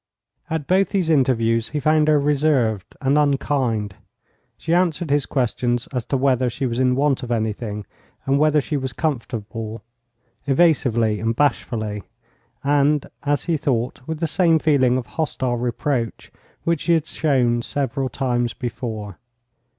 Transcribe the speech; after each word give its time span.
At 0.49 0.65
both 0.65 0.89
these 0.89 1.11
interviews 1.11 1.69
he 1.69 1.79
found 1.79 2.07
her 2.07 2.19
reserved 2.19 2.95
and 3.01 3.19
unkind. 3.19 3.93
She 4.57 4.73
answered 4.73 5.11
his 5.11 5.27
questions 5.27 5.85
as 5.93 6.05
to 6.05 6.17
whether 6.17 6.49
she 6.49 6.65
was 6.65 6.79
in 6.79 6.95
want 6.95 7.21
of 7.21 7.29
anything, 7.29 7.85
and 8.25 8.39
whether 8.39 8.61
she 8.61 8.77
was 8.77 8.93
comfortable, 8.93 9.83
evasively 10.47 11.19
and 11.19 11.35
bashfully, 11.35 12.01
and, 12.63 13.05
as 13.21 13.43
he 13.43 13.57
thought, 13.57 14.01
with 14.07 14.17
the 14.19 14.25
same 14.25 14.57
feeling 14.57 14.97
of 14.97 15.05
hostile 15.05 15.57
reproach 15.57 16.31
which 16.63 16.81
she 16.81 16.93
had 16.93 17.05
shown 17.05 17.61
several 17.61 18.09
times 18.09 18.55
before. 18.55 19.19